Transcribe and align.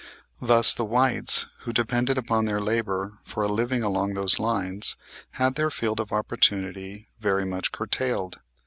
Thus 0.41 0.73
the 0.73 0.83
whites 0.83 1.45
who 1.59 1.71
depended 1.73 2.17
upon 2.17 2.45
their 2.45 2.59
labor 2.59 3.19
for 3.23 3.43
a 3.43 3.47
living 3.47 3.83
along 3.83 4.15
those 4.15 4.39
lines 4.39 4.95
had 5.33 5.53
their 5.53 5.69
field 5.69 5.99
of 5.99 6.11
opportunity 6.11 7.07
very 7.19 7.45
much 7.45 7.71
curtailed. 7.71 8.39